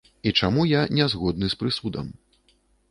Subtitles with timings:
[0.29, 2.13] І чаму я не згодны з прысудам.